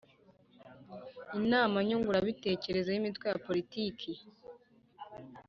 [1.39, 4.11] inama Nyunguranabitekerezo ry Imitwe ya Politiki